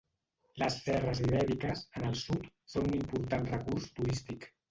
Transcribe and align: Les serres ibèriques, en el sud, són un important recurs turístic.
Les 0.61 0.77
serres 0.85 1.21
ibèriques, 1.25 1.83
en 2.01 2.07
el 2.09 2.17
sud, 2.23 2.49
són 2.75 2.89
un 2.89 2.97
important 3.03 3.47
recurs 3.53 3.89
turístic. 4.01 4.49